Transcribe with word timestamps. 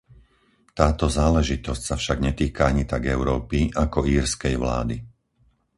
Táto 0.79 1.05
záležitosť 1.19 1.77
sa 1.89 1.93
však 2.01 2.17
netýka 2.27 2.61
ani 2.71 2.83
tak 2.91 3.01
Európy, 3.17 3.59
ako 3.83 3.99
írskej 4.15 4.55
vlády. 4.63 4.95